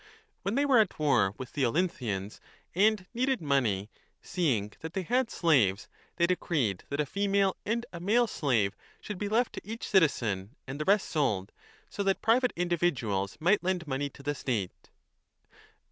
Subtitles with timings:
[0.41, 2.39] When they were at war with the Olynthians
[2.73, 7.99] and needed money, seeing that they had slaves they decreed that a female and a
[7.99, 11.51] male slave should be left to each citizen and the rest sold,
[11.87, 14.89] so that private individuals might lend money 15 to the state.